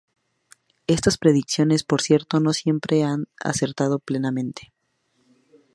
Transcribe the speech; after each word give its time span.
Estas 0.87 1.19
predicciones 1.19 1.83
por 1.83 2.01
cierto 2.01 2.39
no 2.39 2.53
siempre 2.53 3.03
han 3.03 3.25
acertado 3.39 3.99
plenamente. 3.99 4.73